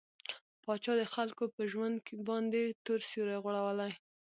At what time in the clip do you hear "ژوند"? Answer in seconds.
1.71-1.95